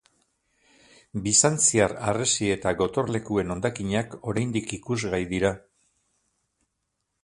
[1.27, 5.57] Bizantziar harresi eta gotorlekuen hondakinak oraindik ikusgai dira.